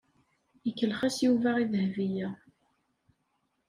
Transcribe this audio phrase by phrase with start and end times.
[0.69, 2.29] Ikellex-as Yuba i Dahbiya.